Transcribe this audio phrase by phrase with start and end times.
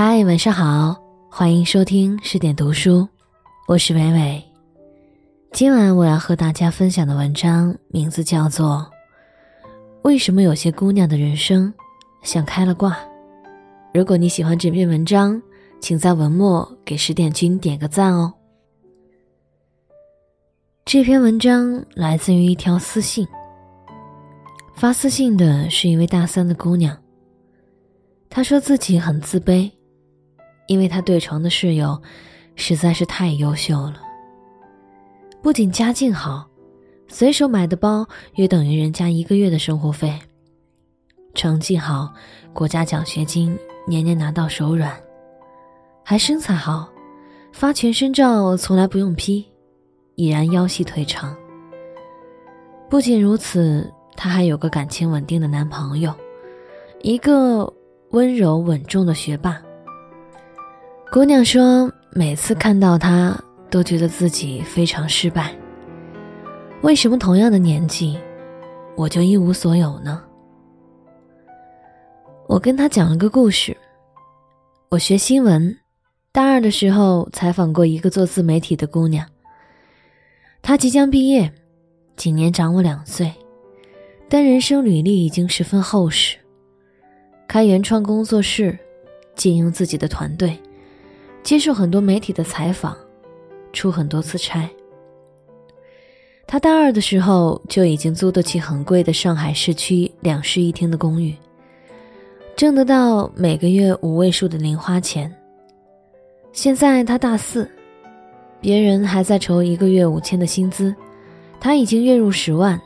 [0.00, 0.96] 嗨，晚上好，
[1.28, 3.08] 欢迎收听十点读书，
[3.66, 4.44] 我是伟伟。
[5.50, 8.88] 今晚我要和大家分享的文章名字叫做
[10.02, 11.74] 《为什么有些姑娘的人生
[12.22, 12.92] 像开了挂》。
[13.92, 15.42] 如果你喜欢这篇文章，
[15.80, 18.32] 请在文末给十点君点个赞哦。
[20.84, 23.26] 这篇文章来自于一条私信，
[24.76, 26.96] 发私信的是一位大三的姑娘。
[28.30, 29.68] 她说自己很自卑。
[30.68, 32.00] 因为他对床的室友
[32.54, 33.96] 实在是太优秀了，
[35.42, 36.46] 不仅家境好，
[37.08, 40.10] 随手买的包约等于人家一个月的生活费；
[41.34, 42.12] 成绩好，
[42.52, 44.92] 国家奖学金年年拿到手软；
[46.04, 46.86] 还身材好，
[47.50, 49.46] 发全身照从来不用 P，
[50.16, 51.34] 已然腰细腿长。
[52.90, 56.14] 不仅如此，她还有个感情稳定的男朋友，
[57.00, 57.72] 一个
[58.10, 59.62] 温柔稳重的学霸。
[61.10, 63.34] 姑娘说：“每次看到他，
[63.70, 65.56] 都觉得自己非常失败。
[66.82, 68.18] 为什么同样的年纪，
[68.94, 70.22] 我就一无所有呢？”
[72.46, 73.74] 我跟他讲了个故事。
[74.90, 75.74] 我学新闻，
[76.30, 79.26] 大二的时候采访过一个做自媒体的姑娘。
[80.60, 81.50] 她即将毕业，
[82.16, 83.32] 今年长我两岁，
[84.28, 86.36] 但人生履历已经十分厚实，
[87.48, 88.78] 开原创工作室，
[89.34, 90.54] 经营自己的团队。
[91.48, 92.94] 接受很多媒体的采访，
[93.72, 94.68] 出很多次差。
[96.46, 101.34] 他大二的时候就已经租得起很贵的上海市区两室一厅的公寓，
[102.54, 105.34] 挣得到每个月五位数的零花钱。
[106.52, 107.66] 现在他大四，
[108.60, 110.94] 别人还在筹一个月五千的薪资，
[111.58, 112.78] 他已经月入十万，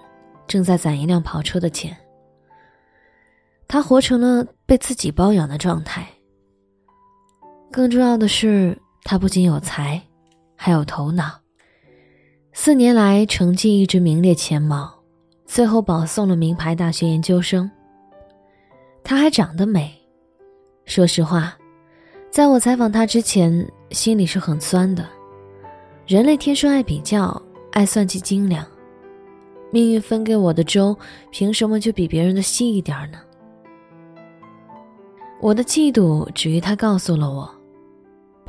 [0.46, 1.96] 正在攒一辆跑车的钱。
[3.66, 6.06] 他活成了被自己包养的状态。
[7.72, 10.00] 更重要的是，他不仅有才，
[10.54, 11.40] 还有头脑。
[12.52, 14.92] 四年来成绩一直名列前茅，
[15.46, 17.68] 最后保送了名牌大学研究生。
[19.02, 19.90] 他还长得美。
[20.84, 21.56] 说实话，
[22.30, 25.08] 在我采访他之前，心里是很酸的。
[26.06, 27.40] 人类天生爱比较，
[27.70, 28.66] 爱算计斤两。
[29.70, 30.94] 命运分给我的粥，
[31.30, 33.18] 凭什么就比别人的细一点呢？
[35.40, 37.50] 我的嫉妒止于他告诉了我。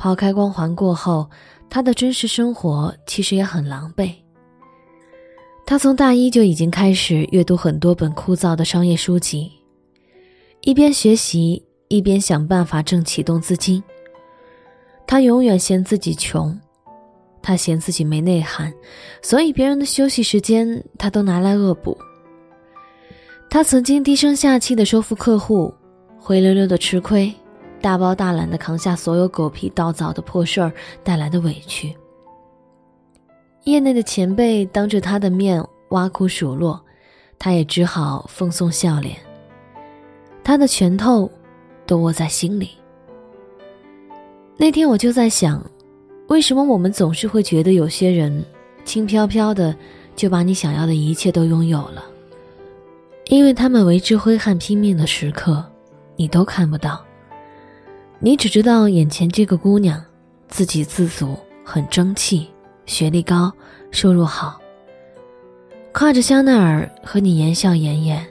[0.04, 1.26] 抛开光环过后，
[1.70, 4.12] 他的真实生活其实也很狼狈。
[5.64, 9.50] 他从大一就已经开始阅读很多本枯燥的商业书籍，
[10.60, 13.82] 一边学习一边想办法挣启动资金。
[15.06, 16.54] 他永远嫌自己穷，
[17.40, 18.70] 他嫌自己没内涵，
[19.22, 21.96] 所以别人的休息时间他都拿来恶补。
[23.48, 25.72] 他曾经低声下气的说服客户，
[26.18, 27.34] 灰溜溜的吃亏。
[27.84, 30.72] 大包大揽的扛下所有狗皮倒枣的破事儿
[31.02, 31.94] 带来的委屈，
[33.64, 36.82] 业内的前辈当着他的面挖苦数落，
[37.38, 39.18] 他也只好奉送笑脸。
[40.42, 41.30] 他的拳头
[41.84, 42.70] 都握在心里。
[44.56, 45.62] 那天我就在想，
[46.28, 48.42] 为什么我们总是会觉得有些人
[48.86, 49.76] 轻飘飘的
[50.16, 52.02] 就把你想要的一切都拥有了？
[53.26, 55.62] 因为他们为之挥汗拼命的时刻，
[56.16, 57.04] 你都看不到。
[58.24, 60.02] 你只知道眼前这个姑娘，
[60.48, 62.48] 自给自足，很争气，
[62.86, 63.52] 学历高，
[63.90, 64.58] 收入好，
[65.92, 68.26] 挎着香奈儿和你言笑晏晏。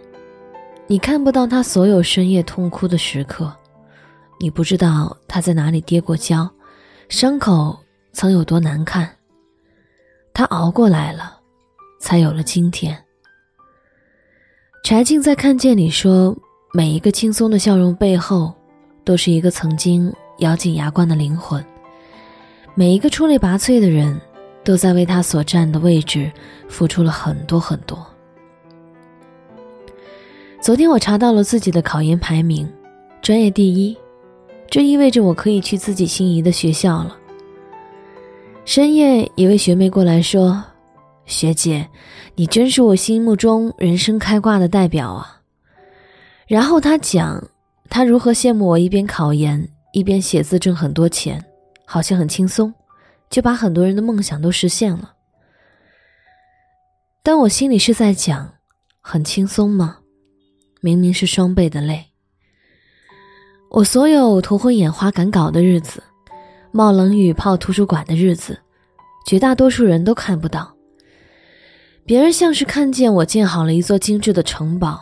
[0.88, 3.56] 你看不到她所有深夜痛哭的时刻，
[4.40, 6.50] 你不知道她在哪里跌过跤，
[7.08, 7.78] 伤口
[8.14, 9.08] 曾有多难看。
[10.34, 11.38] 她熬过来了，
[12.00, 12.98] 才有了今天。
[14.84, 16.36] 柴静在《看见》里说
[16.74, 18.52] ：“每一个轻松的笑容背后。”
[19.04, 21.64] 都是一个曾经咬紧牙关的灵魂。
[22.76, 24.20] 每一个出类拔萃的人，
[24.64, 26.32] 都在为他所站的位置
[26.68, 28.06] 付出了很多很多。
[30.62, 32.68] 昨天我查到了自己的考研排名，
[33.22, 33.96] 专业第一，
[34.70, 37.16] 这意味着我可以去自己心仪的学校了。
[38.66, 40.64] 深夜，一位学妹过来说
[41.28, 41.88] ：“学姐，
[42.36, 45.42] 你真是我心目中人生开挂的代表啊。”
[46.48, 47.44] 然后她讲。
[47.96, 51.46] 他如何羡慕我一边考研一边写字挣很多钱，
[51.86, 52.74] 好像很轻松，
[53.30, 55.14] 就把很多人的梦想都实现了。
[57.22, 58.56] 但我心里是在讲，
[59.00, 60.00] 很轻松吗？
[60.82, 62.04] 明明是双倍的累。
[63.70, 66.02] 我所有头昏眼花赶稿的日子，
[66.72, 68.60] 冒冷雨泡图书馆的日子，
[69.28, 70.76] 绝大多数人都看不到。
[72.08, 75.00] 别人像是看见我建好了一座精致的城堡，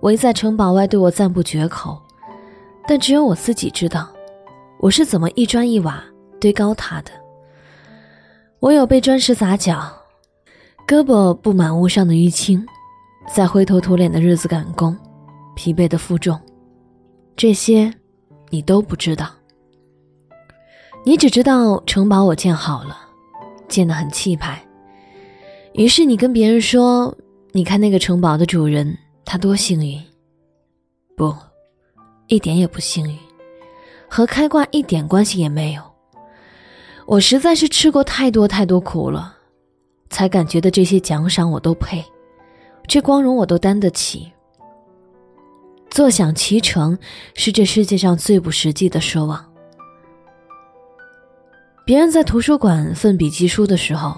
[0.00, 2.00] 围在城堡外对我赞不绝口。
[2.86, 4.08] 但只有我自己知道，
[4.80, 6.02] 我是怎么一砖一瓦
[6.40, 7.10] 堆高它的。
[8.58, 9.92] 我有被砖石砸脚，
[10.86, 12.64] 胳膊布满屋上的淤青，
[13.32, 14.96] 在灰头土脸的日子赶工，
[15.56, 16.38] 疲惫的负重，
[17.36, 17.92] 这些
[18.50, 19.30] 你都不知道。
[21.04, 22.96] 你只知道城堡我建好了，
[23.68, 24.64] 建得很气派。
[25.72, 27.16] 于是你跟别人说
[27.50, 30.00] ：“你看那个城堡的主人，他多幸运。”
[31.16, 31.34] 不，
[32.32, 33.18] 一点也不幸运，
[34.08, 35.82] 和开挂一点关系也没有。
[37.04, 39.36] 我实在是吃过太多太多苦了，
[40.08, 42.02] 才感觉的这些奖赏我都配，
[42.86, 44.32] 这光荣我都担得起。
[45.90, 46.98] 坐享其成
[47.34, 49.44] 是这世界上最不实际的奢望。
[51.84, 54.16] 别人在图书馆奋笔疾书的时候。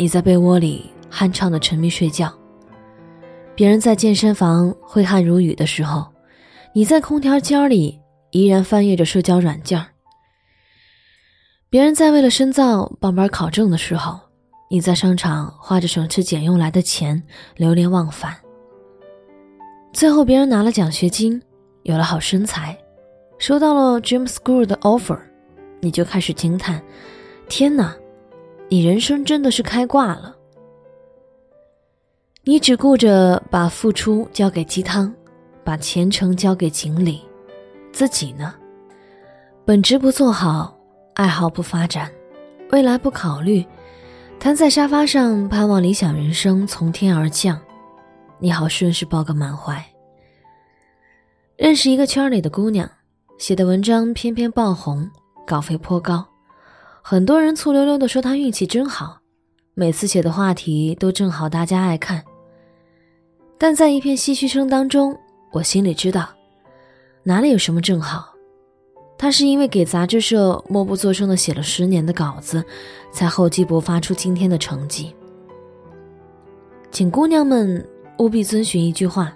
[0.00, 2.32] 你在被窝里酣畅的沉迷睡觉，
[3.56, 6.06] 别人在健身房挥汗如雨的时候，
[6.78, 9.84] 你在空调间里依然翻阅着社交软件
[11.68, 14.16] 别人在为了深造报班考证的时候，
[14.70, 17.20] 你在商场花着省吃俭用来的钱
[17.56, 18.32] 流连忘返。
[19.92, 21.42] 最后，别人拿了奖学金，
[21.82, 22.78] 有了好身材，
[23.38, 25.18] 收到了 Dream School 的 offer，
[25.80, 26.80] 你就开始惊叹：
[27.48, 27.92] 天哪！
[28.68, 30.36] 你人生真的是开挂了。
[32.44, 35.12] 你只顾着把付出交给鸡汤，
[35.68, 37.20] 把前程交给锦鲤，
[37.92, 38.54] 自己呢？
[39.66, 40.74] 本职不做好，
[41.12, 42.10] 爱好不发展，
[42.70, 43.62] 未来不考虑，
[44.40, 47.60] 瘫在沙发上盼望理想人生从天而降，
[48.38, 49.84] 你好顺势抱个满怀。
[51.58, 52.90] 认识一个圈里的姑娘，
[53.36, 55.06] 写的文章偏偏爆红，
[55.46, 56.26] 稿费颇高。
[57.02, 59.18] 很多人醋溜溜的说他运气真好，
[59.74, 62.24] 每次写的话题都正好大家爱看。
[63.58, 65.14] 但在一片唏嘘声当中，
[65.50, 66.28] 我心里知道，
[67.22, 68.32] 哪里有什么正好，
[69.16, 72.64] 他是因为给杂志社默不作声的写了十年的稿子，
[73.12, 75.14] 才厚积薄发出今天的成绩。
[76.90, 77.86] 请姑娘们
[78.18, 79.32] 务必遵循一句话：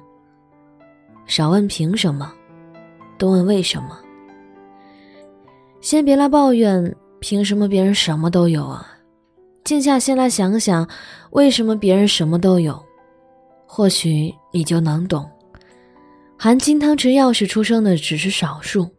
[1.26, 2.32] 少问凭什么，
[3.18, 3.98] 多问为什么。
[5.80, 6.94] 先别来抱怨。
[7.20, 8.84] 凭什么别人什么都有啊？
[9.62, 10.88] 静下心来想想，
[11.30, 12.84] 为什么别人什么都有？
[13.64, 15.30] 或许你就能懂。
[16.42, 18.90] 含金汤匙钥匙出生的只是少数，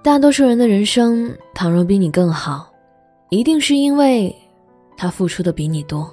[0.00, 2.72] 大多数人的人生，倘若比你更好，
[3.30, 4.32] 一定是因为
[4.96, 6.08] 他付出的比你多。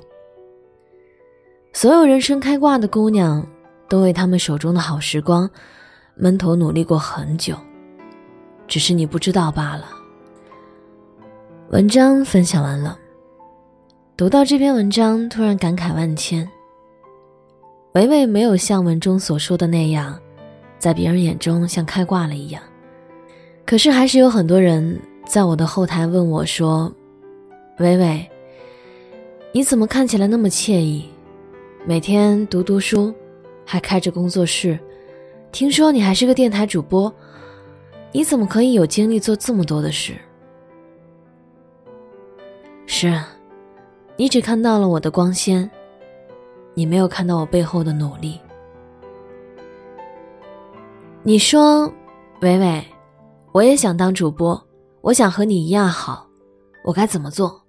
[1.72, 3.48] 所有人生开挂的姑娘，
[3.88, 5.48] 都为他们手中的好时光
[6.16, 7.56] 闷头努力过很久，
[8.68, 9.86] 只是你不知道罢了。
[11.70, 12.98] 文章分享完了，
[14.18, 16.50] 读到这篇文章，突然感慨万千。
[17.94, 20.20] 维维没有像文中所说的那样，
[20.80, 22.64] 在别人眼中像开挂了一样，
[23.66, 26.92] 可是还是有很多人在我的后台问我说
[27.78, 28.28] ：“维维，
[29.52, 31.06] 你怎么看起来那么惬意？
[31.86, 33.14] 每天读读书，
[33.66, 34.80] 还开着工作室，
[35.52, 37.14] 听说你还是个电台主播，
[38.14, 40.14] 你怎么可以有精力做这么多的事？”
[42.88, 43.30] 是啊，
[44.16, 45.70] 你只看到了我的光鲜，
[46.74, 48.40] 你没有看到我背后的努力。
[51.30, 51.86] 你说，
[52.42, 52.84] 伟伟，
[53.52, 54.60] 我也想当主播，
[55.02, 56.28] 我想和你一样好，
[56.84, 57.62] 我该怎么做？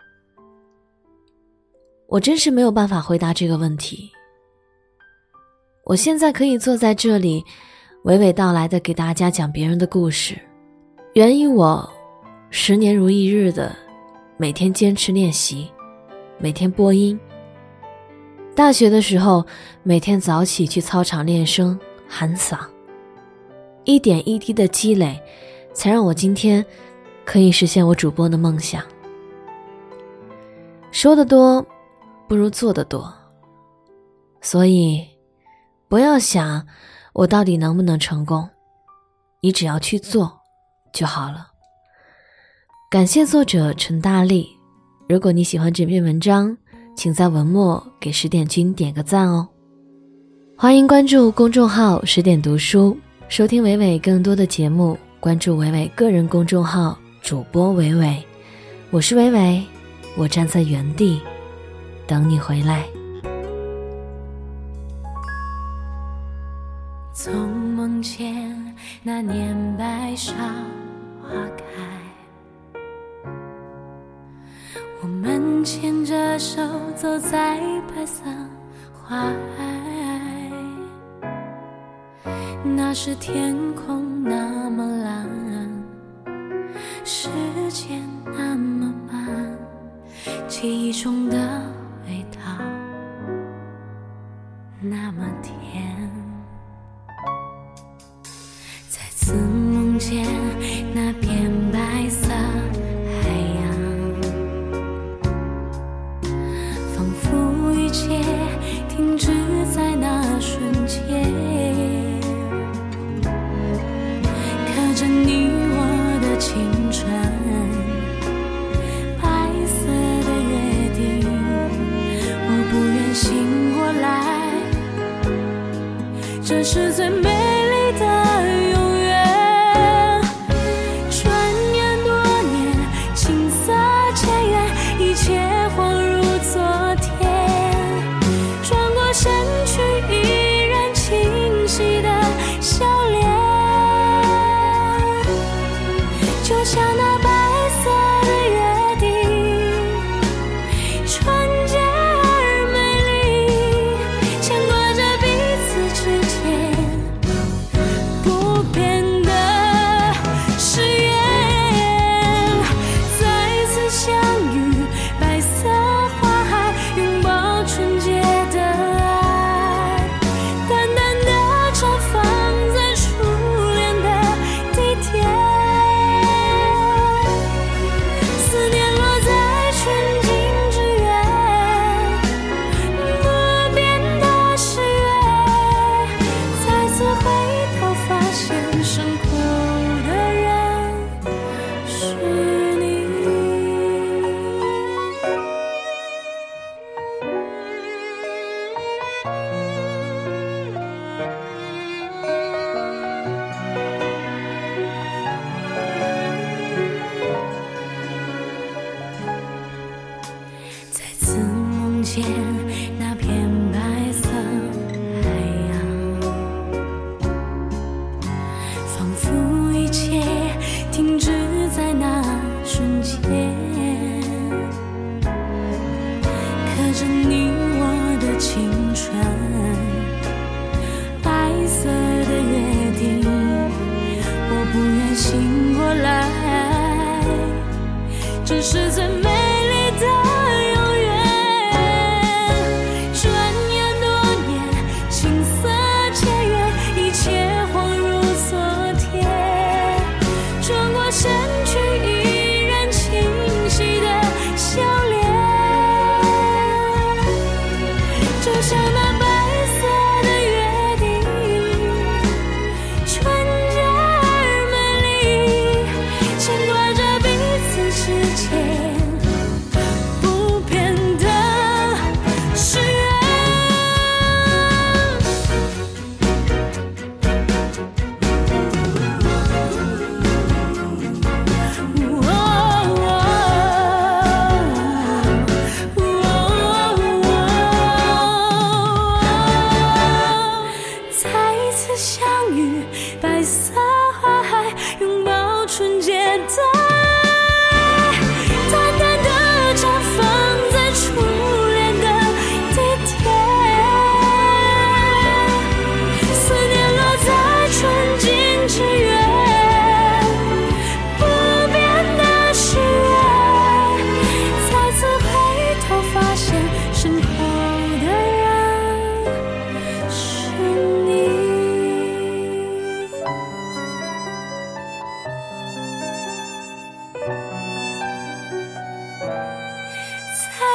[2.07, 4.11] 我真是没有办法回答这个问题。
[5.85, 7.45] 我现在可以坐在这里，
[8.05, 10.39] 娓娓道来的给大家讲别人的故事，
[11.13, 11.87] 源于我
[12.49, 13.77] 十年如一日的。
[14.39, 15.71] 每天坚持练习，
[16.39, 17.21] 每天播音。
[18.55, 19.45] 大学的时候，
[19.83, 22.59] 每天早起去操场练声喊嗓，
[23.91, 25.21] 一点一滴的积累，
[25.73, 26.65] 才让我今天
[27.25, 28.83] 可以实现我主播的梦想。
[30.93, 31.67] 说的多，
[32.29, 33.13] 不如做的多。
[34.41, 35.05] 所以，
[35.89, 36.67] 不要想
[37.13, 38.49] 我到底能不能成功，
[39.41, 40.41] 你只要去做
[40.93, 41.49] 就好了。
[42.91, 44.49] 感谢作者陈大力。
[45.09, 46.57] 如果你喜欢这篇文章，
[46.97, 49.49] 请在文末给十点君点个赞哦。
[50.57, 52.97] 欢迎关注公众号“十点读书”，
[53.31, 54.99] 收听伟伟更多的节目。
[55.21, 58.21] 关注伟伟个人公众号主播伟伟，
[58.91, 59.65] 我是伟伟，
[60.17, 61.23] 我站在原地
[62.09, 62.85] 等你回来。
[67.13, 70.33] 从梦见那年白芍
[71.23, 72.83] 花开。
[75.03, 76.61] 我们牵着手
[76.97, 77.61] 走在
[77.95, 78.25] 白色
[78.93, 79.21] 花
[79.57, 79.90] 海，
[82.63, 85.27] 那时天空那么蓝
[87.05, 87.31] 时
[87.71, 89.59] 间那么慢
[90.47, 91.37] 记忆中的
[92.07, 92.41] 味道
[94.83, 95.90] 那么甜。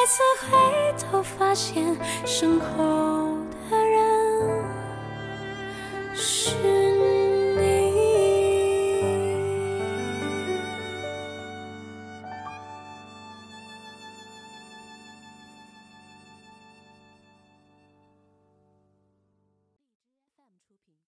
[0.05, 0.21] 再次
[0.51, 1.97] 回头，发现
[2.27, 3.34] 身后。